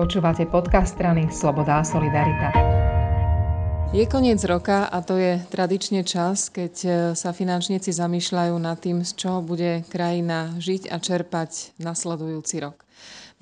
[0.00, 2.48] Počúvate podcast strany Sloboda a Solidarita.
[3.92, 9.04] Je koniec roka a to je tradične čas, keď e, sa finančníci zamýšľajú nad tým,
[9.04, 12.80] z čoho bude krajina žiť a čerpať nasledujúci rok.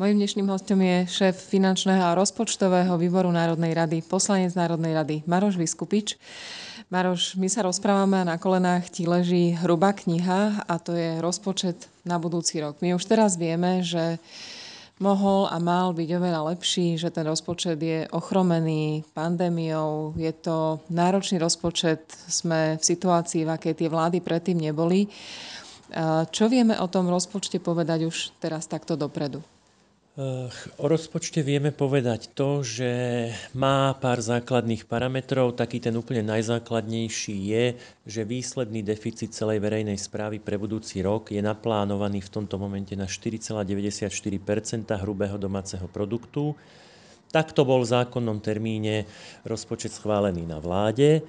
[0.03, 5.55] Mojím dnešným hostom je šéf finančného a rozpočtového výboru Národnej rady, poslanec Národnej rady Maroš
[5.55, 6.19] Vyskupič.
[6.91, 11.87] Maroš, my sa rozprávame a na kolenách ti leží hrubá kniha a to je rozpočet
[12.03, 12.83] na budúci rok.
[12.83, 14.19] My už teraz vieme, že
[14.99, 21.39] mohol a mal byť oveľa lepší, že ten rozpočet je ochromený pandémiou, je to náročný
[21.39, 25.07] rozpočet, sme v situácii, v akej tie vlády predtým neboli.
[26.29, 29.41] Čo vieme o tom rozpočte povedať už teraz takto dopredu?
[30.83, 32.91] O rozpočte vieme povedať to, že
[33.55, 35.55] má pár základných parametrov.
[35.55, 41.39] Taký ten úplne najzákladnejší je, že výsledný deficit celej verejnej správy pre budúci rok je
[41.39, 44.11] naplánovaný v tomto momente na 4,94%
[44.99, 46.51] hrubého domáceho produktu.
[47.31, 49.07] Takto bol v zákonnom termíne
[49.47, 51.23] rozpočet schválený na vláde.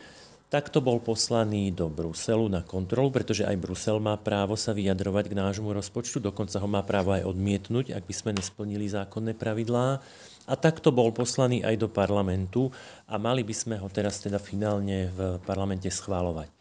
[0.50, 5.38] Takto bol poslaný do Bruselu na kontrolu, pretože aj Brusel má právo sa vyjadrovať k
[5.38, 10.02] nášmu rozpočtu, dokonca ho má právo aj odmietnúť, ak by sme nesplnili zákonné pravidlá.
[10.50, 12.74] A takto bol poslaný aj do parlamentu
[13.06, 16.59] a mali by sme ho teraz teda finálne v parlamente schválovať.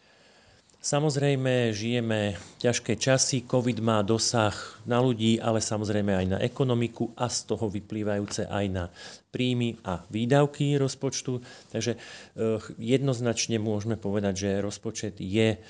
[0.79, 4.55] Samozrejme, žijeme ťažké časy, COVID má dosah
[4.87, 8.87] na ľudí, ale samozrejme aj na ekonomiku a z toho vyplývajúce aj na
[9.27, 11.43] príjmy a výdavky rozpočtu.
[11.75, 11.99] Takže eh,
[12.79, 15.61] jednoznačne môžeme povedať, že rozpočet je eh,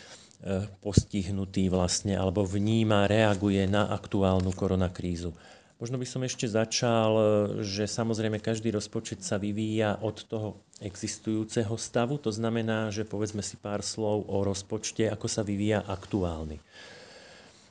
[0.77, 5.33] postihnutý vlastne, alebo vníma, reaguje na aktuálnu koronakrízu.
[5.79, 7.23] Možno by som ešte začal, e,
[7.63, 12.15] že samozrejme každý rozpočet sa vyvíja od toho existujúceho stavu.
[12.23, 16.59] To znamená, že povedzme si pár slov o rozpočte, ako sa vyvíja aktuálny.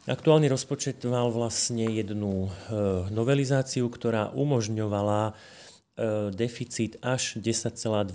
[0.08, 2.50] Aktuálny rozpočet mal vlastne jednu e,
[3.12, 5.32] novelizáciu, ktorá umožňovala e,
[6.32, 8.08] deficit až 10,2%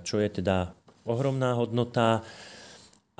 [0.00, 0.72] čo je teda
[1.04, 2.24] ohromná hodnota,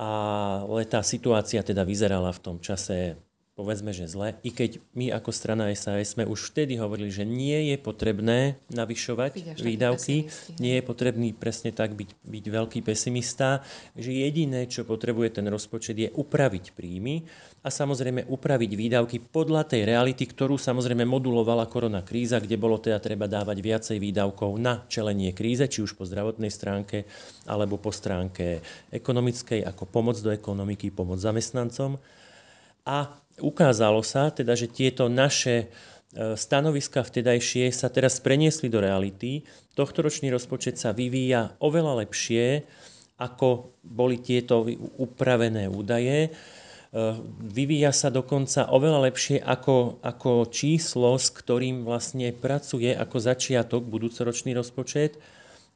[0.00, 3.20] ale tá situácia teda vyzerala v tom čase
[3.60, 7.68] povedzme, že zle, i keď my ako strana SAS sme už vtedy hovorili, že nie
[7.68, 13.60] je potrebné navyšovať výdavky, nie je potrebný presne tak byť, byť veľký pesimista,
[13.92, 17.28] že jediné, čo potrebuje ten rozpočet, je upraviť príjmy
[17.60, 22.96] a samozrejme upraviť výdavky podľa tej reality, ktorú samozrejme modulovala korona kríza, kde bolo teda
[22.96, 27.04] treba dávať viacej výdavkov na čelenie kríze, či už po zdravotnej stránke,
[27.44, 32.00] alebo po stránke ekonomickej, ako pomoc do ekonomiky, pomoc zamestnancom.
[32.88, 39.42] A ukázalo sa teda, že tieto naše e, stanoviska vtedajšie sa teraz preniesli do reality.
[39.74, 42.64] Tohtoročný rozpočet sa vyvíja oveľa lepšie,
[43.20, 44.64] ako boli tieto
[45.00, 46.28] upravené údaje.
[46.28, 46.30] E,
[47.40, 54.52] vyvíja sa dokonca oveľa lepšie ako, ako číslo, s ktorým vlastne pracuje ako začiatok budúcoročný
[54.54, 55.16] rozpočet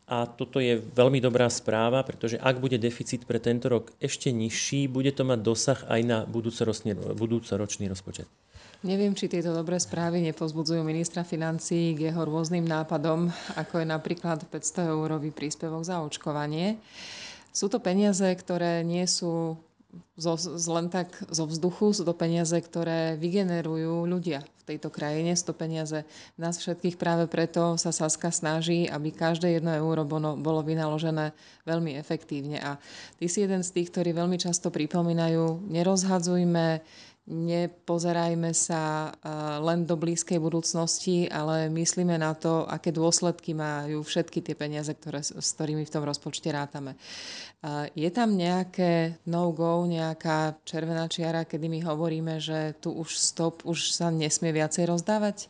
[0.05, 4.85] a toto je veľmi dobrá správa, pretože ak bude deficit pre tento rok ešte nižší,
[4.85, 8.29] bude to mať dosah aj na budúcoročný rozpočet.
[8.85, 14.45] Neviem, či tieto dobré správy nepozbudzujú ministra financí k jeho rôznym nápadom, ako je napríklad
[14.45, 16.77] 500 eurový príspevok za očkovanie.
[17.49, 19.57] Sú to peniaze, ktoré nie sú
[20.21, 20.37] zo,
[20.69, 25.37] len tak zo vzduchu, sú to peniaze, ktoré vygenerujú ľudia tejto krajine.
[25.37, 26.03] Sú peniaze
[26.41, 31.37] nás všetkých práve preto sa Saska snaží, aby každé jedno euro bolo vynaložené
[31.69, 32.59] veľmi efektívne.
[32.65, 32.81] A
[33.21, 36.81] ty si jeden z tých, ktorí veľmi často pripomínajú, nerozhadzujme,
[37.25, 39.09] nepozerajme sa
[39.65, 45.25] len do blízkej budúcnosti, ale myslíme na to, aké dôsledky majú všetky tie peniaze, ktoré,
[45.25, 47.01] s ktorými v tom rozpočte rátame.
[47.97, 53.97] Je tam nejaké no-go, nejaká červená čiara, kedy my hovoríme, že tu už stop, už
[53.97, 55.49] sa nesmie viacej rozdávať?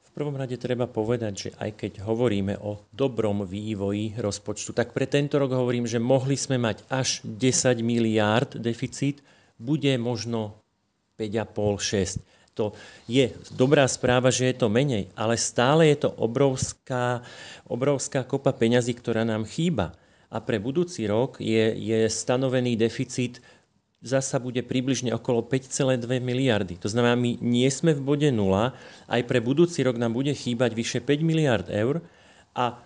[0.00, 5.04] V prvom rade treba povedať, že aj keď hovoríme o dobrom vývoji rozpočtu, tak pre
[5.04, 9.20] tento rok hovorím, že mohli sme mať až 10 miliárd deficit,
[9.60, 10.61] bude možno
[11.22, 12.18] 5,5-6.
[12.52, 12.76] To
[13.08, 17.24] je dobrá správa, že je to menej, ale stále je to obrovská,
[17.64, 19.96] obrovská kopa peňazí, ktorá nám chýba.
[20.28, 23.40] A pre budúci rok je, je stanovený deficit
[24.02, 26.74] zasa bude približne okolo 5,2 miliardy.
[26.82, 28.74] To znamená, my nie sme v bode 0,
[29.06, 32.02] aj pre budúci rok nám bude chýbať vyše 5 miliard eur
[32.52, 32.82] a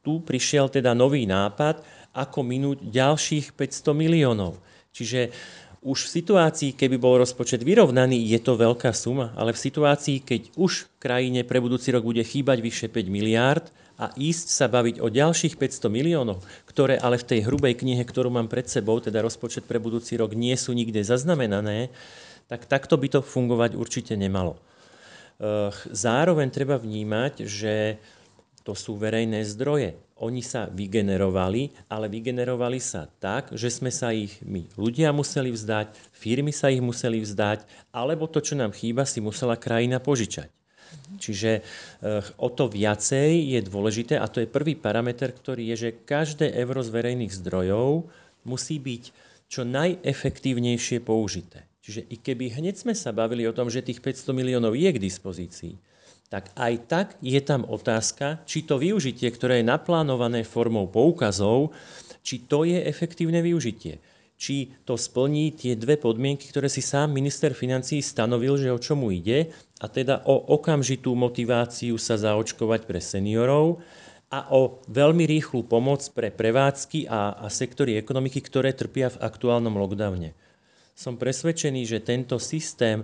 [0.00, 1.84] tu prišiel teda nový nápad,
[2.16, 4.56] ako minúť ďalších 500 miliónov.
[4.94, 5.34] Čiže
[5.84, 10.56] už v situácii, keby bol rozpočet vyrovnaný, je to veľká suma, ale v situácii, keď
[10.56, 13.68] už krajine pre budúci rok bude chýbať vyše 5 miliárd
[14.00, 18.32] a ísť sa baviť o ďalších 500 miliónov, ktoré ale v tej hrubej knihe, ktorú
[18.32, 21.92] mám pred sebou, teda rozpočet pre budúci rok, nie sú nikde zaznamenané,
[22.48, 24.56] tak takto by to fungovať určite nemalo.
[25.92, 28.00] zároveň treba vnímať, že
[28.64, 29.92] to sú verejné zdroje.
[30.24, 35.92] Oni sa vygenerovali, ale vygenerovali sa tak, že sme sa ich my ľudia museli vzdať,
[36.16, 40.48] firmy sa ich museli vzdať, alebo to, čo nám chýba, si musela krajina požičať.
[41.20, 46.00] Čiže eh, o to viacej je dôležité, a to je prvý parameter, ktorý je, že
[46.08, 48.08] každé euro z verejných zdrojov
[48.48, 49.04] musí byť
[49.52, 51.68] čo najefektívnejšie použité.
[51.84, 54.96] Čiže i keby hneď sme sa bavili o tom, že tých 500 miliónov je k
[54.96, 55.74] dispozícii,
[56.32, 61.70] tak aj tak je tam otázka, či to využitie, ktoré je naplánované formou poukazov,
[62.24, 64.00] či to je efektívne využitie.
[64.34, 69.14] Či to splní tie dve podmienky, ktoré si sám minister financí stanovil, že o čomu
[69.14, 73.84] ide, a teda o okamžitú motiváciu sa zaočkovať pre seniorov
[74.32, 79.76] a o veľmi rýchlu pomoc pre prevádzky a, a sektory ekonomiky, ktoré trpia v aktuálnom
[79.78, 80.34] lockdowne.
[80.94, 83.02] Som presvedčený, že tento systém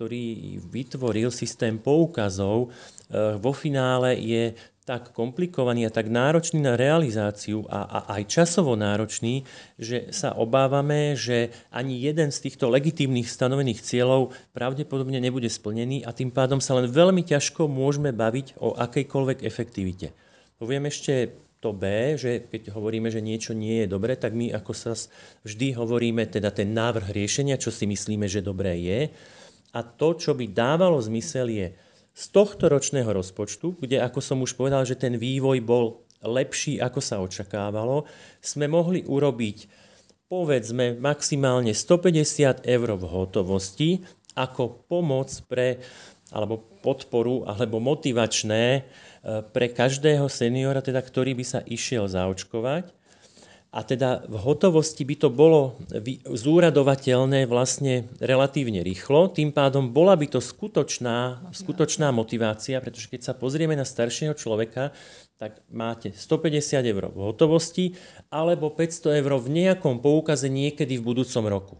[0.00, 2.72] ktorý vytvoril systém poukazov,
[3.12, 4.56] e, vo finále je
[4.88, 9.44] tak komplikovaný a tak náročný na realizáciu a, a aj časovo náročný,
[9.76, 16.16] že sa obávame, že ani jeden z týchto legitímnych stanovených cieľov pravdepodobne nebude splnený a
[16.16, 20.16] tým pádom sa len veľmi ťažko môžeme baviť o akejkoľvek efektivite.
[20.56, 21.28] Poviem ešte
[21.60, 24.96] to B, že keď hovoríme, že niečo nie je dobré, tak my ako sa
[25.44, 29.00] vždy hovoríme, teda ten návrh riešenia, čo si myslíme, že dobré je,
[29.70, 31.72] a to, čo by dávalo zmysel, je
[32.10, 37.00] z tohto ročného rozpočtu, kde, ako som už povedal, že ten vývoj bol lepší, ako
[37.00, 38.04] sa očakávalo,
[38.44, 39.88] sme mohli urobiť
[40.30, 43.90] povedzme maximálne 150 eur v hotovosti
[44.38, 45.82] ako pomoc pre,
[46.30, 48.82] alebo podporu, alebo motivačné e,
[49.50, 52.99] pre každého seniora, teda, ktorý by sa išiel zaočkovať
[53.70, 55.78] a teda v hotovosti by to bolo
[56.26, 63.32] zúradovateľné vlastne relatívne rýchlo, tým pádom bola by to skutočná, skutočná motivácia, pretože keď sa
[63.38, 64.90] pozrieme na staršieho človeka,
[65.38, 67.94] tak máte 150 eur v hotovosti
[68.26, 71.74] alebo 500 eur v nejakom poukaze niekedy v budúcom roku.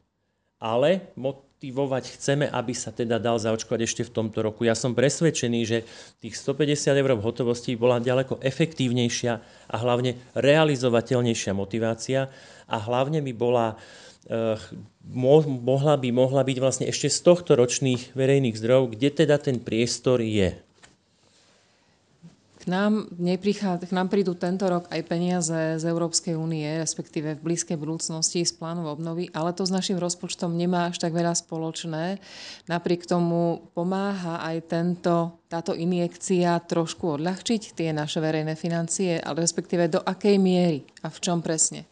[0.60, 4.68] Ale motivovať chceme, aby sa teda dal zaočkovať ešte v tomto roku.
[4.68, 5.78] Ja som presvedčený, že
[6.20, 9.32] tých 150 eur v hotovosti bola ďaleko efektívnejšia
[9.72, 12.28] a hlavne realizovateľnejšia motivácia
[12.68, 13.80] a hlavne by bola
[14.28, 14.60] eh,
[15.10, 20.20] mohla by, mohla byť vlastne ešte z tohto ročných verejných zdrojov, kde teda ten priestor
[20.20, 20.54] je.
[22.60, 27.80] K nám, k nám prídu tento rok aj peniaze z Európskej únie, respektíve v blízkej
[27.80, 32.20] budúcnosti z plánu obnovy, ale to s našim rozpočtom nemá až tak veľa spoločné.
[32.68, 39.88] Napriek tomu pomáha aj tento, táto injekcia trošku odľahčiť tie naše verejné financie, ale respektíve
[39.88, 41.89] do akej miery a v čom presne?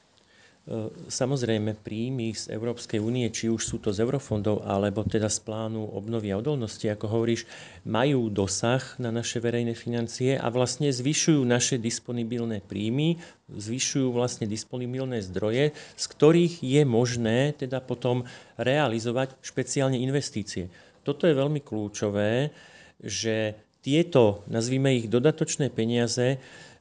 [0.69, 5.41] E, samozrejme, príjmy z Európskej únie, či už sú to z eurofondov, alebo teda z
[5.41, 7.49] plánu obnovy a odolnosti, ako hovoríš,
[7.89, 13.17] majú dosah na naše verejné financie a vlastne zvyšujú naše disponibilné príjmy,
[13.49, 18.29] zvyšujú vlastne disponibilné zdroje, z ktorých je možné teda potom
[18.61, 20.69] realizovať špeciálne investície.
[21.01, 22.53] Toto je veľmi kľúčové,
[23.01, 26.37] že tieto, nazvime ich dodatočné peniaze,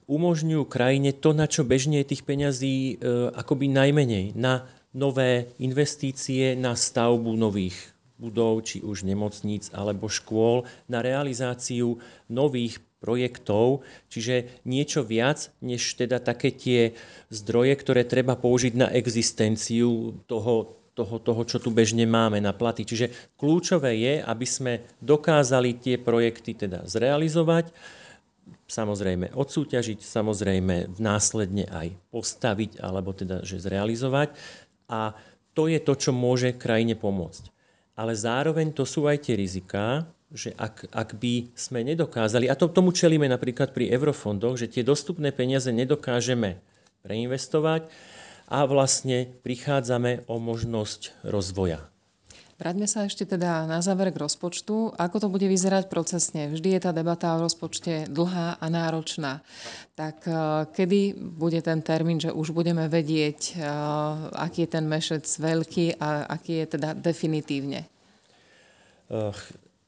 [0.08, 2.94] umožňujú krajine to, na čo bežne je tých peňazí e,
[3.36, 4.34] akoby najmenej.
[4.40, 4.66] Na
[4.96, 7.76] nové investície, na stavbu nových
[8.18, 16.18] budov, či už nemocníc alebo škôl, na realizáciu nových projektov, čiže niečo viac, než teda
[16.18, 16.98] také tie
[17.30, 22.90] zdroje, ktoré treba použiť na existenciu toho, toho, toho, čo tu bežne máme na platy.
[22.90, 27.70] Čiže kľúčové je, aby sme dokázali tie projekty teda zrealizovať,
[28.68, 34.36] samozrejme odsúťažiť, samozrejme následne aj postaviť alebo teda že zrealizovať
[34.92, 35.16] a
[35.58, 37.50] to je to, čo môže krajine pomôcť.
[37.98, 42.70] Ale zároveň to sú aj tie riziká, že ak, ak by sme nedokázali, a to,
[42.70, 46.62] tomu čelíme napríklad pri eurofondoch, že tie dostupné peniaze nedokážeme
[47.02, 47.90] preinvestovať
[48.52, 51.90] a vlastne prichádzame o možnosť rozvoja.
[52.58, 54.98] Vráťme sa ešte teda na záver k rozpočtu.
[54.98, 56.50] Ako to bude vyzerať procesne?
[56.50, 59.46] Vždy je tá debata o rozpočte dlhá a náročná.
[59.94, 60.36] Tak eh,
[60.74, 63.62] kedy bude ten termín, že už budeme vedieť, eh,
[64.42, 67.86] aký je ten mešec veľký a aký je teda definitívne?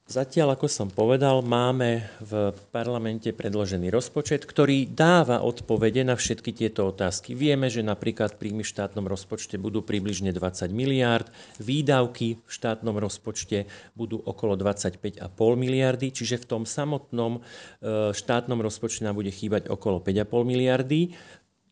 [0.09, 6.89] Zatiaľ, ako som povedal, máme v parlamente predložený rozpočet, ktorý dáva odpovede na všetky tieto
[6.89, 7.37] otázky.
[7.37, 11.29] Vieme, že napríklad príjmy v štátnom rozpočte budú približne 20 miliárd,
[11.61, 19.05] výdavky v štátnom rozpočte budú okolo 25,5 miliardy, čiže v tom samotnom e, štátnom rozpočte
[19.05, 21.13] nám bude chýbať okolo 5,5 miliardy.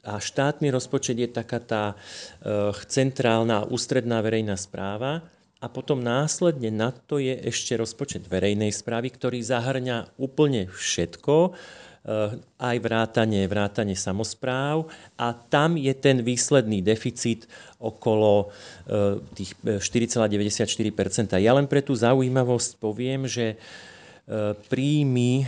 [0.05, 5.25] A štátny rozpočet je taká tá e, centrálna ústredná verejná správa,
[5.57, 12.37] a potom následne na to je ešte rozpočet verejnej správy, ktorý zahrňa úplne všetko, eh,
[12.61, 14.85] aj vrátanie, vrátanie samozpráv
[15.17, 17.49] a tam je ten výsledný deficit
[17.81, 18.53] okolo
[18.85, 23.57] eh, tých 4,94 Ja len pre tú zaujímavosť poviem, že
[24.67, 25.47] príjmy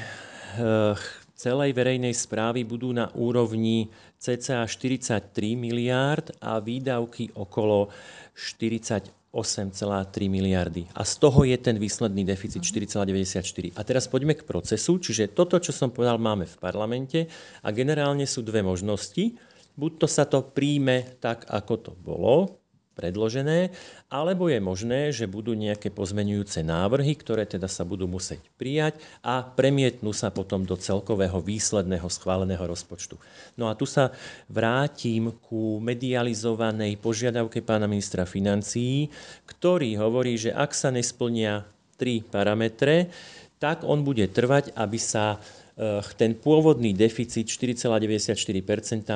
[1.36, 5.20] celej verejnej správy budú na úrovni cca 43
[5.56, 7.92] miliárd a výdavky okolo
[8.36, 10.90] 40 8,3 miliardy.
[10.98, 13.78] A z toho je ten výsledný deficit 4,94.
[13.78, 14.98] A teraz poďme k procesu.
[14.98, 17.30] Čiže toto, čo som povedal, máme v parlamente
[17.62, 19.38] a generálne sú dve možnosti.
[19.80, 22.59] Buď to sa to príjme tak, ako to bolo,
[23.00, 23.72] predložené,
[24.12, 29.40] alebo je možné, že budú nejaké pozmenujúce návrhy, ktoré teda sa budú musieť prijať a
[29.40, 33.16] premietnú sa potom do celkového výsledného schváleného rozpočtu.
[33.56, 34.12] No a tu sa
[34.52, 39.08] vrátim ku medializovanej požiadavke pána ministra financií,
[39.48, 41.64] ktorý hovorí, že ak sa nesplnia
[41.96, 43.08] tri parametre,
[43.60, 45.36] tak on bude trvať, aby sa
[46.20, 48.52] ten pôvodný deficit 4,94%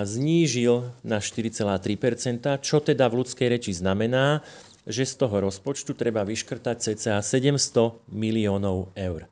[0.08, 4.40] znížil na 4,3%, čo teda v ľudskej reči znamená,
[4.88, 9.28] že z toho rozpočtu treba vyškrtať cca 700 miliónov eur.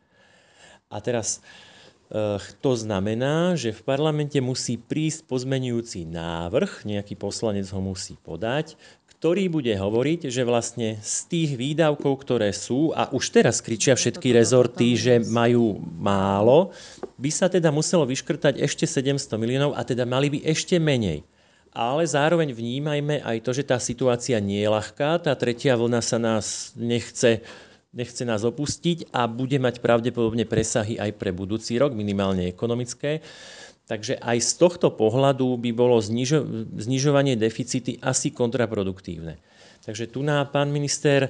[0.91, 1.70] A teraz eh,
[2.59, 8.75] to znamená, že v parlamente musí prísť pozmenujúci návrh, nejaký poslanec ho musí podať,
[9.21, 14.33] ktorý bude hovoriť, že vlastne z tých výdavkov, ktoré sú, a už teraz kričia všetky
[14.33, 16.73] rezorty, že majú málo,
[17.21, 21.21] by sa teda muselo vyškrtať ešte 700 miliónov a teda mali by ešte menej.
[21.69, 26.17] Ale zároveň vnímajme aj to, že tá situácia nie je ľahká, tá tretia vlna sa
[26.17, 27.45] nás nechce,
[27.91, 33.19] nechce nás opustiť a bude mať pravdepodobne presahy aj pre budúci rok, minimálne ekonomické.
[33.87, 39.35] Takže aj z tohto pohľadu by bolo znižo, znižovanie deficity asi kontraproduktívne.
[39.83, 41.27] Takže tu na pán minister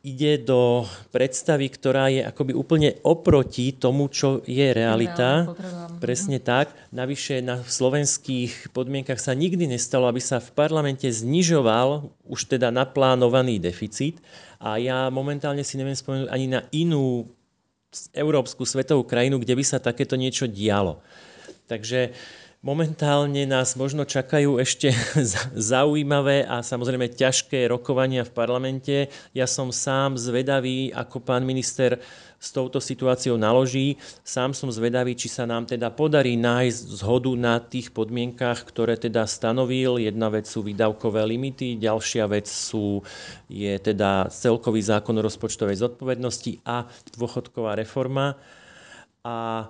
[0.00, 5.52] ide do predstavy, ktorá je akoby úplne oproti tomu, čo je realita.
[6.00, 6.72] Presne tak.
[6.88, 13.60] Navyše na slovenských podmienkach sa nikdy nestalo, aby sa v parlamente znižoval už teda naplánovaný
[13.60, 14.16] deficit.
[14.56, 17.28] A ja momentálne si neviem spomenúť ani na inú
[18.16, 21.04] európsku svetovú krajinu, kde by sa takéto niečo dialo.
[21.68, 22.16] Takže
[22.60, 24.92] momentálne nás možno čakajú ešte
[25.72, 28.96] zaujímavé a samozrejme ťažké rokovania v parlamente.
[29.32, 31.96] Ja som sám zvedavý, ako pán minister
[32.40, 34.00] s touto situáciou naloží.
[34.24, 39.28] Sám som zvedavý, či sa nám teda podarí nájsť zhodu na tých podmienkach, ktoré teda
[39.28, 40.00] stanovil.
[40.00, 43.04] Jedna vec sú výdavkové limity, ďalšia vec sú,
[43.48, 48.40] je teda celkový zákon o rozpočtovej zodpovednosti a dôchodková reforma.
[49.20, 49.68] A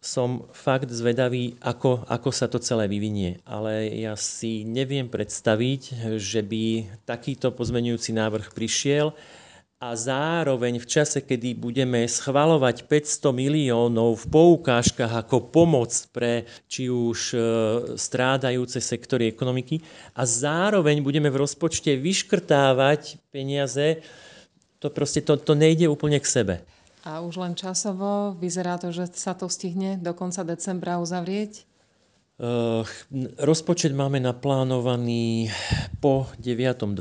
[0.00, 3.42] som fakt zvedavý, ako, ako sa to celé vyvinie.
[3.42, 6.64] Ale ja si neviem predstaviť, že by
[7.08, 9.16] takýto pozmenujúci návrh prišiel
[9.76, 16.88] a zároveň v čase, kedy budeme schvalovať 500 miliónov v poukážkach ako pomoc pre či
[16.88, 17.38] už e,
[18.00, 19.84] strádajúce sektory ekonomiky
[20.16, 24.00] a zároveň budeme v rozpočte vyškrtávať peniaze,
[24.80, 26.54] to proste to, to nejde úplne k sebe.
[27.06, 31.62] A už len časovo vyzerá to, že sa to stihne do konca decembra uzavrieť?
[32.36, 32.82] Uh,
[33.38, 35.54] rozpočet máme naplánovaný
[36.02, 36.98] po 9.12.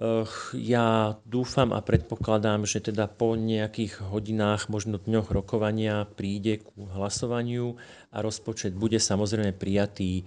[0.00, 0.24] Uh,
[0.56, 7.76] ja dúfam a predpokladám, že teda po nejakých hodinách, možno dňoch rokovania príde ku hlasovaniu
[8.10, 10.24] a rozpočet bude samozrejme prijatý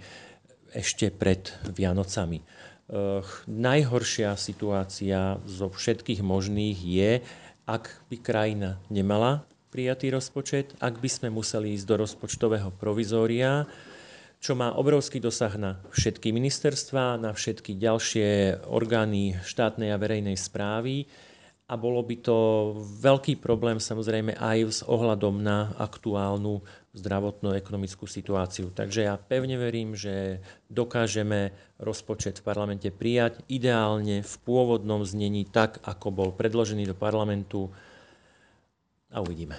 [0.70, 2.38] ešte pred Vianocami.
[2.86, 7.10] Uh, najhoršia situácia zo všetkých možných je,
[7.66, 13.64] ak by krajina nemala prijatý rozpočet, ak by sme museli ísť do rozpočtového provizória,
[14.42, 21.06] čo má obrovský dosah na všetky ministerstva, na všetky ďalšie orgány štátnej a verejnej správy.
[21.70, 22.36] A bolo by to
[23.00, 26.60] veľký problém samozrejme aj s ohľadom na aktuálnu
[26.92, 28.68] zdravotnú ekonomickú situáciu.
[28.68, 35.80] Takže ja pevne verím, že dokážeme rozpočet v parlamente prijať ideálne v pôvodnom znení tak,
[35.84, 37.72] ako bol predložený do parlamentu
[39.08, 39.56] a uvidíme.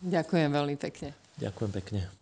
[0.00, 1.12] Ďakujem veľmi pekne.
[1.36, 2.19] Ďakujem pekne.